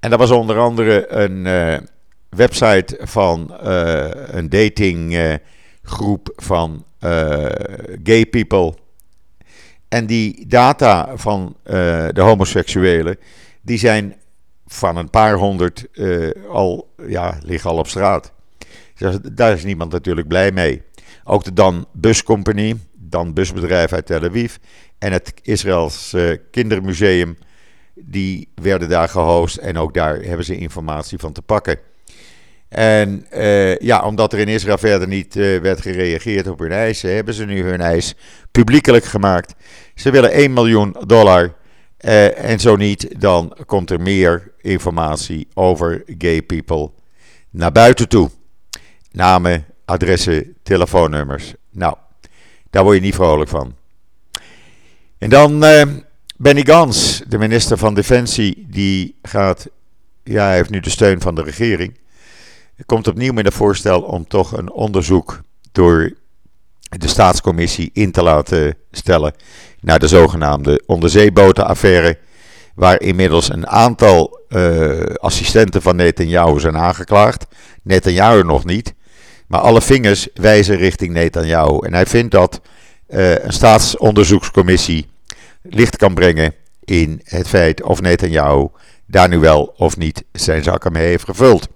En 0.00 0.10
dat 0.10 0.18
was 0.18 0.30
onder 0.30 0.58
andere 0.58 1.12
een 1.12 1.42
website 2.28 2.98
van 3.00 3.54
een 4.30 4.48
datinggroep 4.48 6.32
van 6.36 6.84
gay 8.02 8.26
people 8.26 8.74
en 9.88 10.06
die 10.06 10.46
data 10.46 11.16
van 11.16 11.56
de 12.12 12.20
homoseksuelen, 12.20 13.16
die 13.60 13.78
zijn 13.78 14.16
van 14.66 14.96
een 14.96 15.10
paar 15.10 15.34
honderd 15.34 15.86
al, 16.48 16.94
ja, 17.06 17.38
liggen 17.42 17.70
al 17.70 17.78
op 17.78 17.88
straat. 17.88 18.32
Dus 18.94 19.18
daar 19.32 19.52
is 19.52 19.64
niemand 19.64 19.92
natuurlijk 19.92 20.28
blij 20.28 20.52
mee. 20.52 20.82
Ook 21.24 21.44
de 21.44 21.52
Dan 21.52 21.86
Bus 21.92 22.22
Company, 22.22 22.74
Dan 22.92 23.32
busbedrijf 23.32 23.92
uit 23.92 24.06
Tel 24.06 24.22
Aviv 24.22 24.54
en 24.98 25.12
het 25.12 25.32
Israëls 25.42 26.16
Kindermuseum, 26.50 27.38
die 27.94 28.48
werden 28.54 28.88
daar 28.88 29.08
gehost 29.08 29.56
en 29.56 29.78
ook 29.78 29.94
daar 29.94 30.20
hebben 30.20 30.44
ze 30.44 30.56
informatie 30.56 31.18
van 31.18 31.32
te 31.32 31.42
pakken. 31.42 31.78
En 32.68 33.26
uh, 33.34 33.76
ja, 33.76 34.02
omdat 34.02 34.32
er 34.32 34.38
in 34.38 34.48
Israël 34.48 34.78
verder 34.78 35.08
niet 35.08 35.36
uh, 35.36 35.60
werd 35.60 35.80
gereageerd 35.80 36.48
op 36.48 36.58
hun 36.58 36.72
eisen, 36.72 37.14
hebben 37.14 37.34
ze 37.34 37.44
nu 37.44 37.62
hun 37.62 37.80
eis 37.80 38.14
publiekelijk 38.50 39.04
gemaakt. 39.04 39.54
Ze 39.94 40.10
willen 40.10 40.32
1 40.32 40.52
miljoen 40.52 40.96
dollar. 41.06 41.56
Uh, 42.00 42.50
en 42.50 42.58
zo 42.60 42.76
niet, 42.76 43.20
dan 43.20 43.56
komt 43.66 43.90
er 43.90 44.00
meer 44.00 44.52
informatie 44.60 45.48
over 45.54 46.02
gay 46.18 46.42
people 46.42 46.90
naar 47.50 47.72
buiten 47.72 48.08
toe. 48.08 48.30
Namen, 49.10 49.64
adressen, 49.84 50.56
telefoonnummers. 50.62 51.54
Nou, 51.70 51.96
daar 52.70 52.82
word 52.82 52.96
je 52.96 53.02
niet 53.02 53.14
vrolijk 53.14 53.50
van. 53.50 53.77
En 55.18 55.30
dan 55.30 55.64
Benny 56.36 56.64
Gans, 56.64 57.22
de 57.28 57.38
minister 57.38 57.78
van 57.78 57.94
Defensie, 57.94 58.66
die 58.70 59.18
gaat, 59.22 59.68
ja, 60.24 60.44
hij 60.46 60.54
heeft 60.54 60.70
nu 60.70 60.80
de 60.80 60.90
steun 60.90 61.20
van 61.20 61.34
de 61.34 61.42
regering 61.42 61.98
komt 62.86 63.08
opnieuw 63.08 63.32
met 63.32 63.46
een 63.46 63.52
voorstel 63.52 64.02
om 64.02 64.28
toch 64.28 64.52
een 64.52 64.70
onderzoek 64.70 65.40
door 65.72 66.12
de 66.80 67.08
staatscommissie 67.08 67.90
in 67.92 68.12
te 68.12 68.22
laten 68.22 68.76
stellen 68.90 69.34
naar 69.80 69.98
de 69.98 70.08
zogenaamde 70.08 70.82
onderzeebotenaffaire, 70.86 72.18
waar 72.74 73.00
inmiddels 73.00 73.50
een 73.50 73.66
aantal 73.66 74.40
uh, 74.48 75.00
assistenten 75.02 75.82
van 75.82 75.96
Netanyahu 75.96 76.60
zijn 76.60 76.76
aangeklaagd. 76.76 77.46
Netanyahu 77.82 78.42
nog 78.42 78.64
niet, 78.64 78.94
maar 79.46 79.60
alle 79.60 79.82
vingers 79.82 80.28
wijzen 80.34 80.76
richting 80.76 81.12
Netanyahu. 81.12 81.78
En 81.86 81.94
hij 81.94 82.06
vindt 82.06 82.30
dat 82.30 82.60
een 83.08 83.52
staatsonderzoekscommissie 83.52 85.06
licht 85.62 85.96
kan 85.96 86.14
brengen 86.14 86.54
in 86.84 87.20
het 87.24 87.48
feit 87.48 87.82
of 87.82 88.00
Netanyahu 88.00 88.68
daar 89.06 89.28
nu 89.28 89.38
wel 89.38 89.74
of 89.76 89.96
niet 89.96 90.24
zijn 90.32 90.62
zakken 90.62 90.92
mee 90.92 91.06
heeft 91.06 91.24
gevuld. 91.24 91.68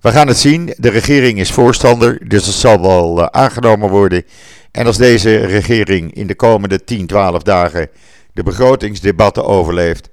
We 0.00 0.10
gaan 0.10 0.28
het 0.28 0.38
zien. 0.38 0.74
De 0.76 0.90
regering 0.90 1.38
is 1.38 1.52
voorstander, 1.52 2.28
dus 2.28 2.46
het 2.46 2.54
zal 2.54 2.80
wel 2.80 3.18
uh, 3.18 3.26
aangenomen 3.26 3.90
worden. 3.90 4.24
En 4.70 4.86
als 4.86 4.96
deze 4.96 5.36
regering 5.36 6.14
in 6.14 6.26
de 6.26 6.34
komende 6.34 6.84
10, 6.84 7.06
12 7.06 7.42
dagen 7.42 7.88
de 8.32 8.42
begrotingsdebatten 8.42 9.44
overleeft, 9.44 10.10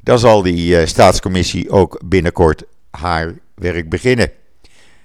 dan 0.00 0.18
zal 0.18 0.42
die 0.42 0.80
uh, 0.80 0.86
staatscommissie 0.86 1.70
ook 1.70 2.00
binnenkort 2.04 2.62
haar 2.90 3.34
werk 3.54 3.88
beginnen. 3.88 4.30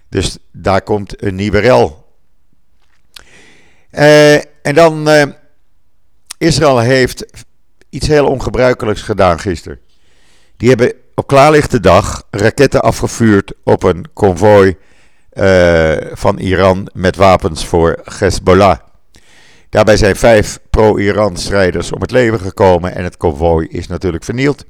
Dus 0.09 0.37
daar 0.51 0.81
komt 0.81 1.23
een 1.23 1.35
nieuwe 1.35 1.59
rel. 1.59 2.00
Uh, 3.91 4.35
en 4.35 4.73
dan, 4.75 5.09
Israël 6.37 6.79
heeft 6.79 7.25
iets 7.89 8.07
heel 8.07 8.27
ongebruikelijks 8.27 9.01
gedaan 9.01 9.39
gisteren. 9.39 9.79
Die 10.57 10.69
hebben 10.69 10.93
op 11.15 11.27
klaarlichte 11.27 11.79
dag 11.79 12.27
raketten 12.29 12.81
afgevuurd 12.81 13.53
op 13.63 13.83
een 13.83 14.05
konvooi 14.13 14.77
uh, 15.33 15.97
van 16.11 16.37
Iran 16.37 16.89
met 16.93 17.15
wapens 17.15 17.65
voor 17.65 18.01
Hezbollah. 18.03 18.77
Daarbij 19.69 19.97
zijn 19.97 20.15
vijf 20.15 20.59
pro-Iran 20.69 21.37
strijders 21.37 21.91
om 21.91 22.01
het 22.01 22.11
leven 22.11 22.39
gekomen 22.39 22.95
en 22.95 23.03
het 23.03 23.17
konvooi 23.17 23.67
is 23.67 23.87
natuurlijk 23.87 24.23
vernield. 24.23 24.65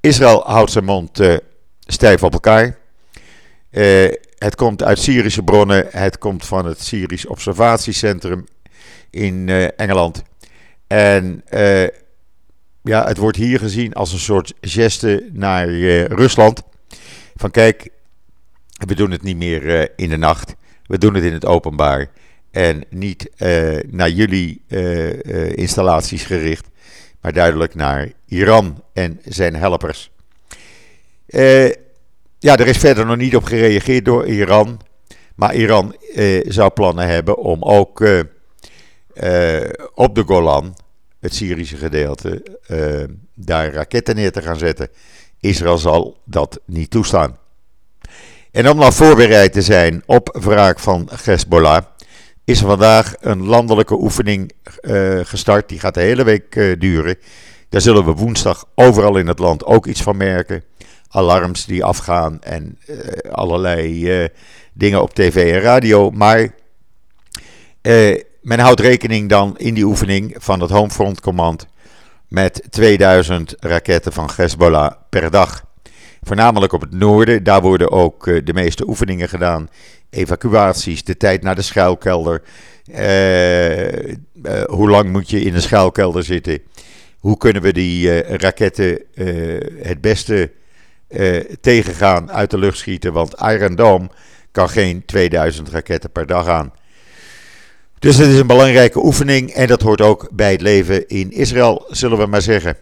Israël 0.00 0.42
houdt 0.46 0.70
zijn 0.70 0.84
mond 0.84 1.20
uh, 1.20 1.36
stijf 1.80 2.22
op 2.22 2.32
elkaar. 2.32 2.78
Het 4.40 4.54
komt 4.54 4.82
uit 4.82 4.98
Syrische 4.98 5.42
bronnen, 5.42 5.86
het 5.90 6.18
komt 6.18 6.46
van 6.46 6.66
het 6.66 6.80
Syrisch 6.80 7.26
Observatiecentrum 7.26 8.46
in 9.10 9.48
Engeland. 9.76 10.22
En 10.86 11.44
ja, 12.82 13.06
het 13.06 13.16
wordt 13.16 13.36
hier 13.36 13.58
gezien 13.58 13.92
als 13.92 14.12
een 14.12 14.18
soort 14.18 14.54
geste 14.60 15.28
naar 15.32 15.68
uh, 15.68 16.04
Rusland. 16.04 16.62
Van 17.36 17.50
kijk, 17.50 17.88
We 18.86 18.94
doen 18.94 19.10
het 19.10 19.22
niet 19.22 19.36
meer 19.36 19.92
in 19.96 20.08
de 20.08 20.16
nacht. 20.16 20.54
We 20.86 20.98
doen 20.98 21.14
het 21.14 21.24
in 21.24 21.32
het 21.32 21.44
openbaar. 21.44 22.10
En 22.50 22.84
niet 22.90 23.30
naar 23.86 24.10
jullie 24.10 24.62
installaties 25.54 26.22
gericht, 26.22 26.66
maar 27.20 27.32
duidelijk 27.32 27.74
naar 27.74 28.12
Iran 28.26 28.82
en 28.92 29.20
zijn 29.24 29.56
helpers. 29.56 30.10
Ja, 32.40 32.56
er 32.56 32.66
is 32.66 32.78
verder 32.78 33.06
nog 33.06 33.16
niet 33.16 33.36
op 33.36 33.44
gereageerd 33.44 34.04
door 34.04 34.26
Iran. 34.26 34.80
Maar 35.34 35.54
Iran 35.54 35.96
zou 36.44 36.70
plannen 36.70 37.06
hebben 37.06 37.38
om 37.38 37.62
ook 37.62 38.04
op 39.94 40.14
de 40.14 40.22
Golan 40.26 40.74
het 41.20 41.34
Syrische 41.34 41.76
gedeelte, 41.76 42.42
uh, 42.68 43.04
daar 43.34 43.72
raketten 43.72 44.14
neer 44.14 44.32
te 44.32 44.42
gaan 44.42 44.58
zetten. 44.58 44.88
Israël 45.40 45.78
zal 45.78 46.18
dat 46.24 46.60
niet 46.66 46.90
toestaan. 46.90 47.38
En 48.50 48.68
om 48.68 48.76
nou 48.76 48.92
voorbereid 48.92 49.52
te 49.52 49.62
zijn 49.62 50.02
op 50.06 50.38
wraak 50.40 50.78
van 50.78 51.08
Hezbollah, 51.22 51.84
is 52.44 52.60
er 52.60 52.66
vandaag 52.66 53.14
een 53.20 53.46
landelijke 53.46 53.94
oefening 53.94 54.52
uh, 54.80 55.20
gestart. 55.22 55.68
Die 55.68 55.78
gaat 55.78 55.94
de 55.94 56.00
hele 56.00 56.24
week 56.24 56.54
uh, 56.54 56.80
duren. 56.80 57.16
Daar 57.68 57.80
zullen 57.80 58.04
we 58.04 58.12
woensdag 58.12 58.64
overal 58.74 59.16
in 59.16 59.26
het 59.26 59.38
land 59.38 59.64
ook 59.64 59.86
iets 59.86 60.02
van 60.02 60.16
merken. 60.16 60.64
Alarms 61.10 61.64
die 61.64 61.84
afgaan 61.84 62.42
en 62.42 62.78
allerlei 63.30 64.28
dingen 64.72 65.02
op 65.02 65.14
tv 65.14 65.54
en 65.54 65.60
radio. 65.60 66.10
Maar 66.10 66.54
men 68.42 68.58
houdt 68.58 68.80
rekening 68.80 69.28
dan 69.28 69.58
in 69.58 69.74
die 69.74 69.84
oefening 69.84 70.34
van 70.38 70.60
het 70.60 70.70
Homefront 70.70 71.20
Command 71.20 71.66
met 72.28 72.62
2000 72.70 73.54
raketten 73.60 74.12
van 74.12 74.30
Hezbollah 74.36 74.92
per 75.08 75.30
dag. 75.30 75.64
Voornamelijk 76.22 76.72
op 76.72 76.80
het 76.80 76.92
noorden, 76.92 77.42
daar 77.42 77.62
worden 77.62 77.90
ook 77.90 78.26
eh, 78.26 78.40
de 78.44 78.52
meeste 78.52 78.88
oefeningen 78.88 79.28
gedaan. 79.28 79.68
Evacuaties, 80.10 81.04
de 81.04 81.16
tijd 81.16 81.42
naar 81.42 81.54
de 81.54 81.62
schuilkelder. 81.62 82.42
Hoe 84.66 84.90
lang 84.90 85.10
moet 85.12 85.30
je 85.30 85.40
in 85.40 85.52
de 85.52 85.60
schuilkelder 85.60 86.24
zitten? 86.24 86.62
Hoe 87.18 87.36
kunnen 87.36 87.62
we 87.62 87.72
die 87.72 88.22
raketten 88.22 89.02
het 89.82 90.00
beste 90.00 90.50
tegengaan, 91.60 92.32
uit 92.32 92.50
de 92.50 92.58
lucht 92.58 92.78
schieten? 92.78 93.12
Want 93.12 93.34
Iron 93.40 93.74
Dome 93.74 94.08
kan 94.52 94.68
geen 94.68 95.04
2000 95.04 95.68
raketten 95.68 96.10
per 96.10 96.26
dag 96.26 96.46
aan. 96.46 96.72
Dus 97.98 98.16
het 98.16 98.28
is 98.28 98.38
een 98.38 98.46
belangrijke 98.46 99.04
oefening 99.04 99.50
en 99.50 99.66
dat 99.66 99.82
hoort 99.82 100.00
ook 100.00 100.28
bij 100.32 100.52
het 100.52 100.60
leven 100.60 101.08
in 101.08 101.30
Israël, 101.30 101.86
zullen 101.88 102.18
we 102.18 102.26
maar 102.26 102.42
zeggen. 102.42 102.76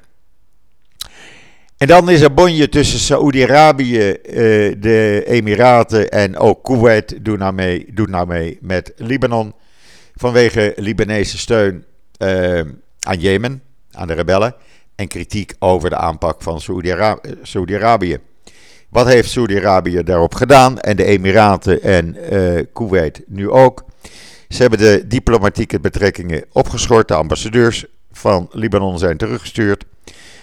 En 1.79 1.87
dan 1.87 2.11
is 2.11 2.21
er 2.21 2.35
bonje 2.35 2.69
tussen 2.69 2.99
Saoedi-Arabië, 2.99 4.11
eh, 4.11 4.35
de 4.79 5.23
Emiraten 5.27 6.09
en 6.09 6.37
ook 6.37 6.65
Kuwait 6.65 7.25
doet 7.25 7.39
nou 7.39 7.53
mee, 7.53 7.87
doet 7.93 8.09
nou 8.09 8.27
mee 8.27 8.59
met 8.61 8.93
Libanon. 8.97 9.55
Vanwege 10.15 10.73
Libanese 10.77 11.39
steun 11.39 11.85
uh, 12.23 12.61
aan 13.01 13.19
Jemen, 13.19 13.63
aan 13.93 14.07
de 14.07 14.13
rebellen. 14.13 14.55
En 14.99 15.09
kritiek 15.09 15.55
over 15.59 15.91
de 15.91 15.97
aanpak 15.97 16.43
van 16.43 16.61
Saoedi-Arabië. 17.43 18.19
Wat 18.89 19.07
heeft 19.07 19.31
Saoedi-Arabië 19.31 20.03
daarop 20.03 20.35
gedaan? 20.35 20.79
En 20.79 20.97
de 20.97 21.05
Emiraten 21.05 21.83
en 21.83 22.17
uh, 22.33 22.65
Kuwait 22.73 23.23
nu 23.27 23.51
ook. 23.51 23.85
Ze 24.49 24.61
hebben 24.61 24.79
de 24.79 25.05
diplomatieke 25.07 25.81
betrekkingen 25.81 26.45
opgeschort. 26.53 27.09
De 27.09 27.15
ambassadeurs 27.15 27.87
van 28.13 28.49
Libanon 28.53 28.99
zijn 28.99 29.17
teruggestuurd. 29.17 29.85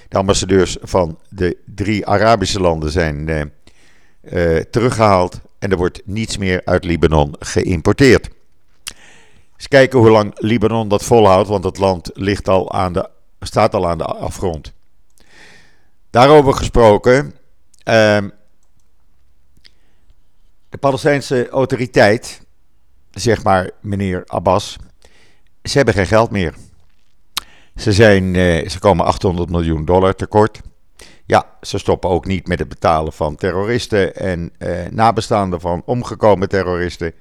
De 0.10 0.18
ambassadeurs 0.18 0.78
van 0.82 1.20
de 1.30 1.58
drie 1.76 2.06
Arabische 2.06 2.60
landen 2.60 2.92
zijn 2.92 3.30
uh, 3.30 4.58
teruggehaald. 4.58 5.40
En 5.60 5.72
er 5.72 5.78
wordt 5.78 6.02
niets 6.06 6.38
meer 6.38 6.62
uit 6.66 6.84
Libanon 6.84 7.36
geïmporteerd. 7.40 8.30
Eens 9.58 9.68
kijken 9.68 10.00
hoe 10.00 10.10
lang 10.10 10.32
Libanon 10.36 10.88
dat 10.88 11.04
volhoudt, 11.04 11.48
want 11.48 11.64
het 11.64 11.78
land 11.78 12.10
ligt 12.14 12.48
al 12.48 12.72
aan 12.74 12.94
de, 12.94 13.10
staat 13.46 13.74
al 13.74 13.90
aan 13.90 13.98
de 13.98 14.06
afgrond. 14.06 14.74
Daarover 16.10 16.54
gesproken. 16.54 17.26
Uh, 17.26 18.18
de 20.70 20.78
Palestijnse 20.80 21.50
autoriteit 21.50 22.46
zeg 23.16 23.44
maar, 23.44 23.72
meneer 23.82 24.24
Abbas, 24.26 24.78
ze 25.64 25.78
hebben 25.78 25.94
geen 25.94 26.08
geld 26.08 26.32
meer. 26.32 26.54
Ze, 27.76 27.94
zijn, 27.94 28.36
eh, 28.36 28.70
ze 28.70 28.80
komen 28.80 29.06
800 29.06 29.50
miljoen 29.50 29.86
dollar 29.86 30.16
tekort. 30.16 30.62
Ja, 31.26 31.46
ze 31.62 31.78
stoppen 31.78 32.10
ook 32.10 32.26
niet 32.26 32.48
met 32.48 32.60
het 32.60 32.70
betalen 32.70 33.14
van 33.14 33.36
terroristen 33.36 34.16
en 34.16 34.52
eh, 34.58 34.70
nabestaanden 34.90 35.62
van 35.62 35.82
omgekomen 35.86 36.50
terroristen. 36.50 37.14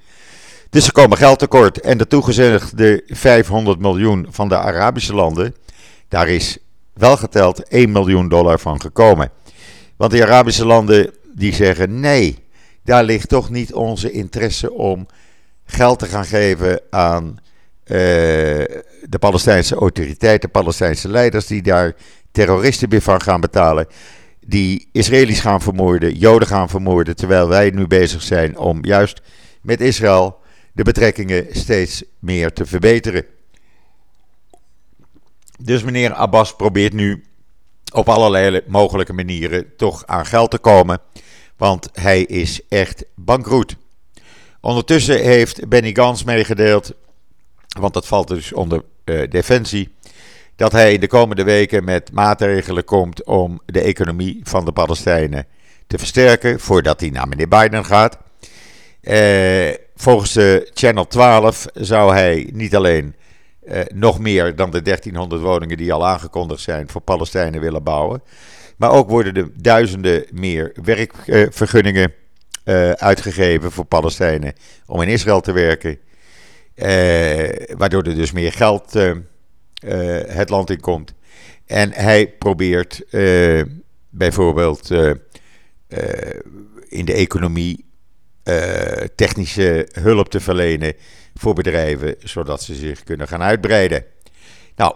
Dus 0.71 0.85
ze 0.85 0.93
komen 0.93 1.19
geld 1.19 1.39
tekort. 1.39 1.81
En 1.81 1.99
de 1.99 2.07
toegezegde 2.07 3.03
500 3.07 3.79
miljoen 3.79 4.27
van 4.31 4.49
de 4.49 4.59
Arabische 4.59 5.15
landen, 5.15 5.55
daar 6.15 6.29
is 6.29 6.59
wel 6.93 7.17
geteld 7.17 7.69
1 7.69 7.93
miljoen 7.93 8.29
dollar 8.29 8.59
van 8.59 8.81
gekomen. 8.81 9.31
Want 9.97 10.13
de 10.13 10.23
Arabische 10.23 10.67
landen 10.67 11.11
die 11.33 11.55
zeggen 11.55 12.01
nee, 12.01 12.39
daar 12.85 13.05
ligt 13.05 13.29
toch 13.29 13.51
niet 13.51 13.73
onze 13.73 14.11
interesse 14.11 14.73
om 14.73 15.07
geld 15.65 15.99
te 15.99 16.07
gaan 16.07 16.25
geven 16.25 16.81
aan 16.91 17.25
uh, 17.29 17.39
de 19.03 19.19
Palestijnse 19.19 19.75
autoriteiten, 19.75 20.51
Palestijnse 20.51 21.09
leiders 21.09 21.47
die 21.47 21.63
daar 21.63 21.95
terroristen 22.33 22.89
weer 22.89 23.03
van 23.03 23.21
gaan 23.21 23.41
betalen. 23.41 23.87
Die 24.47 24.89
Israëli's 24.93 25.41
gaan 25.41 25.61
vermoorden, 25.61 26.15
Joden 26.15 26.49
gaan 26.49 26.69
vermoorden, 26.69 27.17
terwijl 27.17 27.49
wij 27.49 27.71
nu 27.71 27.87
bezig 27.87 28.23
zijn 28.23 28.59
om 28.59 28.85
juist 28.85 29.21
met 29.63 29.81
Israël 29.81 30.39
de 30.73 30.83
betrekkingen 30.83 31.47
steeds 31.51 32.05
meer 32.19 32.53
te 32.53 32.67
verbeteren. 32.67 33.34
Dus 35.65 35.83
meneer 35.83 36.13
Abbas 36.13 36.57
probeert 36.57 36.93
nu 36.93 37.25
op 37.93 38.09
allerlei 38.09 38.61
mogelijke 38.67 39.13
manieren 39.13 39.77
toch 39.77 40.07
aan 40.07 40.27
geld 40.27 40.51
te 40.51 40.59
komen, 40.59 40.99
want 41.57 41.89
hij 41.93 42.23
is 42.23 42.61
echt 42.69 43.05
bankroet. 43.15 43.77
Ondertussen 44.61 45.23
heeft 45.23 45.69
Benny 45.69 45.95
Gans 45.95 46.25
meegedeeld, 46.25 46.93
want 47.79 47.95
dat 47.95 48.07
valt 48.07 48.29
dus 48.29 48.53
onder 48.53 48.83
uh, 49.05 49.31
defensie, 49.31 49.95
dat 50.57 50.73
hij 50.73 50.99
de 50.99 51.07
komende 51.07 51.45
weken 51.45 51.85
met 51.85 52.13
maatregelen 52.13 52.85
komt 52.85 53.25
om 53.25 53.61
de 53.67 53.81
economie 53.81 54.41
van 54.43 54.65
de 54.65 54.73
Palestijnen 54.73 55.47
te 55.87 55.99
versterken 55.99 56.61
voordat 56.61 57.01
hij 57.01 57.11
naar 57.11 57.29
meneer 57.29 57.49
Biden 57.49 57.85
gaat. 57.85 58.19
Uh, 59.03 59.75
volgens 59.97 60.33
de 60.33 60.71
Channel 60.75 61.07
12 61.07 61.67
zou 61.75 62.13
hij 62.13 62.49
niet 62.53 62.77
alleen 62.77 63.15
uh, 63.67 63.81
nog 63.95 64.19
meer 64.19 64.57
dan 64.57 64.71
de 64.71 64.83
1300 64.83 65.43
woningen 65.43 65.77
die 65.77 65.93
al 65.93 66.07
aangekondigd 66.07 66.61
zijn 66.61 66.89
voor 66.89 67.01
Palestijnen 67.01 67.61
willen 67.61 67.83
bouwen, 67.83 68.23
maar 68.77 68.91
ook 68.91 69.09
worden 69.09 69.35
er 69.35 69.51
duizenden 69.55 70.25
meer 70.33 70.73
werkvergunningen 70.83 72.13
uh, 72.65 72.91
uitgegeven 72.91 73.73
voor 73.73 73.85
Palestijnen 73.85 74.53
om 74.87 75.03
in 75.03 75.09
Israël 75.09 75.41
te 75.41 75.53
werken. 75.53 75.99
Uh, 76.77 76.87
waardoor 77.77 78.03
er 78.03 78.15
dus 78.15 78.33
meer 78.33 78.53
geld 78.53 78.93
het 80.27 80.49
land 80.49 80.71
in 80.71 80.81
komt. 80.81 81.15
En 81.67 81.93
hij 81.93 82.29
probeert 82.39 83.05
bijvoorbeeld 84.11 84.91
in 86.89 87.05
de 87.05 87.13
economie 87.13 87.85
technische 89.15 89.89
hulp 89.93 90.29
te 90.29 90.41
verlenen 90.41 90.95
voor 91.35 91.55
bedrijven, 91.55 92.15
zodat 92.19 92.63
ze 92.63 92.75
zich 92.75 93.03
kunnen 93.03 93.29
gaan 93.29 93.43
uitbreiden. 93.43 94.05
Nou, 94.77 94.95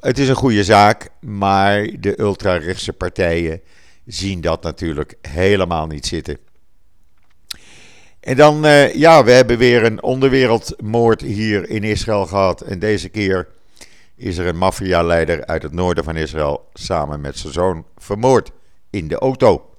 het 0.00 0.18
is 0.18 0.28
een 0.28 0.34
goede 0.34 0.64
zaak, 0.64 1.08
maar 1.20 1.88
de 2.00 2.20
ultrarechtse 2.20 2.92
partijen 2.92 3.60
zien 4.04 4.40
dat 4.40 4.62
natuurlijk 4.62 5.14
helemaal 5.20 5.86
niet 5.86 6.06
zitten. 6.06 6.38
En 8.20 8.36
dan, 8.36 8.64
uh, 8.64 8.94
ja, 8.94 9.24
we 9.24 9.30
hebben 9.30 9.58
weer 9.58 9.84
een 9.84 10.02
onderwereldmoord 10.02 11.20
hier 11.20 11.70
in 11.70 11.84
Israël 11.84 12.26
gehad. 12.26 12.60
En 12.60 12.78
deze 12.78 13.08
keer 13.08 13.48
is 14.16 14.38
er 14.38 14.46
een 14.46 14.56
maffialeider 14.56 15.46
uit 15.46 15.62
het 15.62 15.72
noorden 15.72 16.04
van 16.04 16.16
Israël 16.16 16.68
samen 16.74 17.20
met 17.20 17.38
zijn 17.38 17.52
zoon 17.52 17.86
vermoord 17.96 18.50
in 18.90 19.08
de 19.08 19.18
auto. 19.18 19.70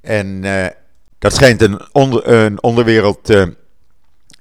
En 0.00 0.44
uh, 0.44 0.66
dat 1.18 1.34
schijnt 1.34 1.62
een, 1.62 1.80
onder, 1.92 2.28
een 2.28 2.62
onderwereld 2.62 3.30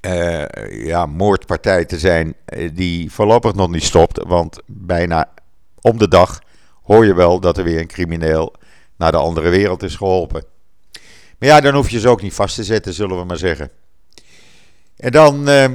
uh, 0.06 0.86
ja, 0.86 1.06
moordpartij 1.06 1.86
te 1.86 2.00
zijn 2.00 2.36
die 2.74 3.12
voorlopig 3.12 3.54
nog 3.54 3.70
niet 3.70 3.84
stopt. 3.84 4.24
Want 4.28 4.60
bijna 4.66 5.30
om 5.82 5.98
de 5.98 6.08
dag 6.08 6.42
hoor 6.84 7.06
je 7.06 7.14
wel 7.14 7.40
dat 7.40 7.58
er 7.58 7.64
weer 7.64 7.80
een 7.80 7.88
crimineel 7.88 8.54
naar 8.98 9.12
de 9.12 9.18
andere 9.18 9.50
wereld 9.50 9.84
is 9.84 9.96
geholpen. 9.96 10.44
Maar 11.40 11.50
ja, 11.50 11.62
dan 11.62 11.76
hoef 11.76 11.90
je 11.90 12.00
ze 12.00 12.10
ook 12.10 12.22
niet 12.22 12.34
vast 12.34 12.56
te 12.56 12.64
zetten, 12.64 12.94
zullen 12.94 13.18
we 13.18 13.26
maar 13.26 13.38
zeggen. 13.38 13.70
En 14.98 15.12
dan, 15.12 15.50
uh, 15.50 15.66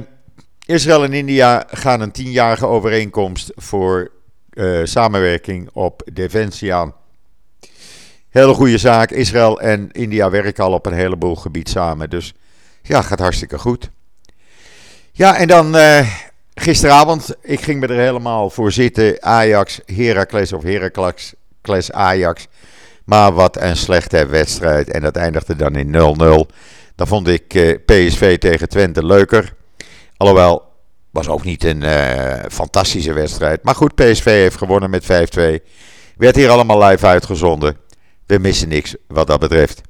Israël 0.65 1.03
en 1.03 1.13
India 1.13 1.63
gaan 1.67 2.01
een 2.01 2.11
tienjarige 2.11 2.65
overeenkomst 2.65 3.51
voor 3.55 4.11
samenwerking 4.83 5.69
op 5.73 6.09
defensie 6.13 6.73
aan. 6.73 6.93
Hele 8.29 8.53
goede 8.53 8.77
zaak. 8.77 9.11
Israël 9.11 9.61
en 9.61 9.91
India 9.91 10.29
werken 10.29 10.63
al 10.63 10.73
op 10.73 10.85
een 10.85 10.93
heleboel 10.93 11.35
gebied 11.35 11.69
samen. 11.69 12.09
Dus 12.09 12.33
ja, 12.81 13.01
gaat 13.01 13.19
hartstikke 13.19 13.59
goed. 13.59 13.89
Ja, 15.13 15.37
en 15.37 15.47
dan 15.47 15.75
uh, 15.75 16.07
gisteravond, 16.53 17.35
ik 17.41 17.61
ging 17.61 17.79
me 17.79 17.87
er 17.87 17.99
helemaal 17.99 18.49
voor 18.49 18.71
zitten. 18.71 19.23
Ajax, 19.23 19.79
Heracles 19.85 20.53
of 20.53 20.63
Heracles, 20.63 21.91
Ajax. 21.91 22.47
Maar 23.05 23.33
wat 23.33 23.61
een 23.61 23.77
slechte 23.77 24.25
wedstrijd. 24.25 24.89
En 24.89 25.01
dat 25.01 25.15
eindigde 25.15 25.55
dan 25.55 25.75
in 25.75 25.93
0-0. 25.93 26.55
Dan 26.95 27.07
vond 27.07 27.27
ik 27.27 27.53
uh, 27.53 27.77
PSV 27.85 28.37
tegen 28.37 28.69
Twente 28.69 29.05
leuker. 29.05 29.53
Alhoewel, 30.17 30.63
was 31.09 31.27
ook 31.27 31.43
niet 31.43 31.63
een 31.63 31.83
uh, 31.83 32.33
fantastische 32.49 33.13
wedstrijd. 33.13 33.63
Maar 33.63 33.75
goed, 33.75 33.95
PSV 33.95 34.25
heeft 34.25 34.57
gewonnen 34.57 34.89
met 34.89 35.03
5-2. 35.03 35.07
Werd 36.17 36.35
hier 36.35 36.49
allemaal 36.49 36.83
live 36.83 37.05
uitgezonden. 37.05 37.77
We 38.25 38.37
missen 38.37 38.69
niks 38.69 38.95
wat 39.07 39.27
dat 39.27 39.39
betreft. 39.39 39.81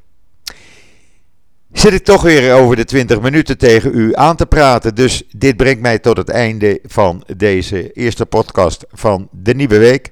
Zit 1.74 1.94
ik 1.94 2.04
toch 2.04 2.22
weer 2.22 2.54
over 2.54 2.76
de 2.76 2.86
20 2.86 3.22
minuten 3.22 3.58
tegen 3.58 3.92
u 3.94 4.16
aan 4.16 4.36
te 4.36 4.46
praten. 4.46 4.96
Dus 4.96 5.24
dit 5.32 5.58
brengt 5.58 5.82
mij 5.82 6.00
tot 6.00 6.18
het 6.18 6.30
einde 6.30 6.80
van 6.84 7.24
deze 7.36 7.92
eerste 7.92 8.26
podcast 8.26 8.86
van 8.92 9.30
de 9.32 9.54
nieuwe 9.54 9.78
week. 9.78 10.12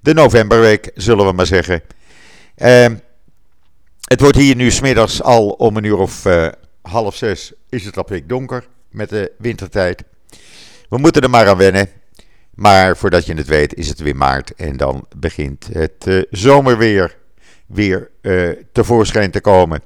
De 0.00 0.14
novemberweek, 0.14 0.90
zullen 0.94 1.26
we 1.26 1.32
maar 1.32 1.46
zeggen. 1.46 1.82
Uh, 2.58 2.86
het 4.04 4.20
wordt 4.20 4.36
hier 4.36 4.56
nu 4.56 4.70
smiddags 4.70 5.22
al 5.22 5.48
om 5.48 5.76
een 5.76 5.84
uur 5.84 5.98
of 5.98 6.24
uh, 6.24 6.48
half 6.82 7.16
zes 7.16 7.52
is 7.68 7.84
het 7.84 7.96
al 7.96 8.06
donker 8.26 8.66
met 8.90 9.08
de 9.08 9.32
wintertijd. 9.38 10.02
We 10.88 10.98
moeten 10.98 11.22
er 11.22 11.30
maar 11.30 11.48
aan 11.48 11.56
wennen. 11.56 11.88
Maar 12.54 12.96
voordat 12.96 13.26
je 13.26 13.34
het 13.34 13.46
weet 13.46 13.74
is 13.74 13.88
het 13.88 14.00
weer 14.00 14.16
maart 14.16 14.54
en 14.54 14.76
dan 14.76 15.06
begint 15.16 15.68
het 15.72 16.04
uh, 16.04 16.22
zomerweer 16.30 17.16
weer 17.66 18.10
uh, 18.22 18.50
tevoorschijn 18.72 19.30
te 19.30 19.40
komen. 19.40 19.82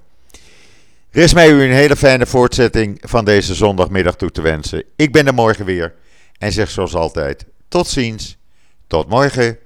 Rest 1.13 1.35
mij 1.35 1.51
u 1.51 1.63
een 1.63 1.73
hele 1.73 1.97
fijne 1.97 2.27
voortzetting 2.27 2.99
van 3.01 3.25
deze 3.25 3.55
zondagmiddag 3.55 4.17
toe 4.17 4.31
te 4.31 4.43
wensen. 4.43 4.85
Ik 4.97 5.13
ben 5.13 5.27
er 5.27 5.35
morgen 5.35 5.65
weer 5.65 5.95
en 6.39 6.53
zeg 6.53 6.71
zoals 6.71 6.95
altijd 6.95 7.45
tot 7.69 7.87
ziens, 7.87 8.39
tot 8.87 9.09
morgen. 9.09 9.59